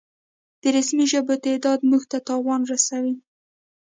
[0.61, 3.15] د رسمي ژبو تعداد مونږ ته تاوان رسوي